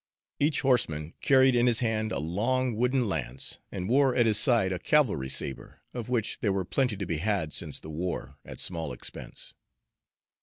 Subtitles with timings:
[0.39, 4.71] Each horseman carried in his hand a long wooden lance and wore at his side
[4.71, 8.59] a cavalry sabre, of which there were plenty to be had since the war, at
[8.59, 9.53] small expense.